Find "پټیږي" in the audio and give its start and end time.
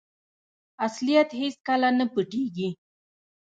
2.13-2.69